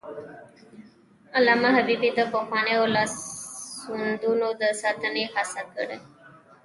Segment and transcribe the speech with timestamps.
[1.37, 5.97] علامه حبيبي د پخوانیو لاسوندونو د ساتنې هڅې کړي.